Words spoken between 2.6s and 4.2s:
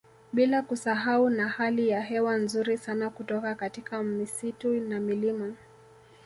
sana kutoka katika